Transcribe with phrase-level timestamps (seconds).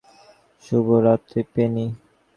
[0.63, 1.85] শুভরাত্রি, পেনি।